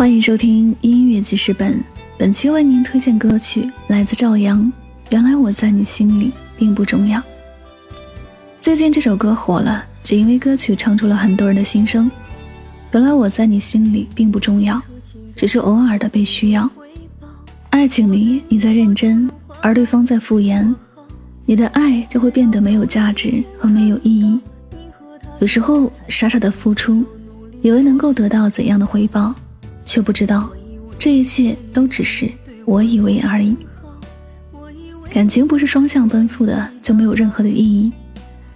[0.00, 1.78] 欢迎收听音乐记事本，
[2.16, 4.72] 本期为您推荐歌曲来自赵阳。
[5.10, 7.22] 原来我在你心里并不重要。
[8.58, 12.10] 最近这首歌火了，只因为歌曲唱出了很多人的心声。
[12.92, 14.80] 原来我在你心里并不重要，
[15.36, 16.66] 只是偶尔的被需要。
[17.68, 19.30] 爱情里你在认真，
[19.60, 20.74] 而对方在敷衍，
[21.44, 24.40] 你的爱就会变得没有价值和没有意义。
[25.40, 27.04] 有时候傻傻的付出，
[27.60, 29.34] 以为能够得到怎样的回报。
[29.84, 30.50] 却不知道，
[30.98, 32.30] 这一切都只是
[32.64, 33.56] 我以为而已。
[35.12, 37.92] 感情不是双向奔赴的，就没有任何的意义。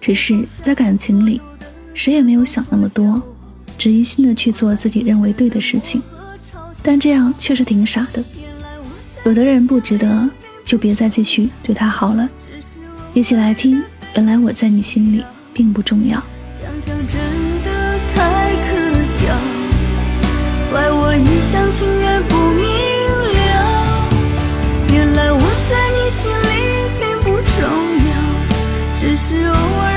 [0.00, 1.40] 只是在感情里，
[1.92, 3.20] 谁也没有想那么多，
[3.76, 6.00] 只一心的去做自己认为对的事情。
[6.82, 8.24] 但这样确实挺傻的。
[9.24, 10.30] 有的人不值得，
[10.64, 12.28] 就别再继续对他好了。
[13.12, 13.82] 一起来听，
[14.14, 16.22] 原来我在你心里并不重要。
[21.18, 22.64] 一厢情愿不明
[23.34, 24.08] 了，
[24.92, 26.50] 原来我在你心里
[26.98, 27.56] 并不重
[28.08, 28.10] 要，
[28.94, 29.87] 只是偶尔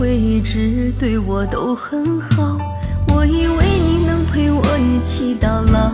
[0.00, 2.56] 会一直对我都很好，
[3.08, 5.92] 我以为你能陪我一起到老。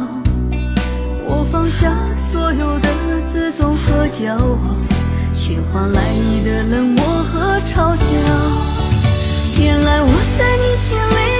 [1.26, 2.88] 我放下所有的
[3.26, 4.58] 自尊和骄傲，
[5.34, 8.14] 却换来你的冷漠和嘲笑。
[9.60, 11.35] 原来我在你心里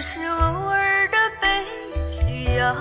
[0.00, 0.34] 只是偶
[0.70, 1.46] 尔的被
[2.10, 2.74] 需要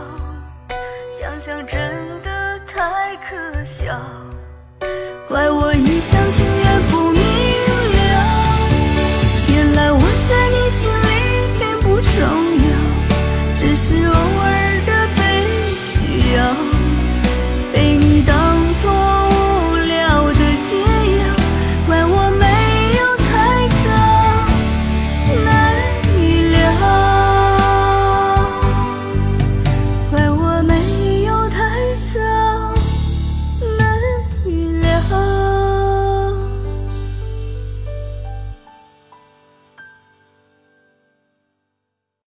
[1.19, 1.78] 想想真
[2.24, 4.00] 的太可笑。
[5.28, 6.69] 怪我一厢情愿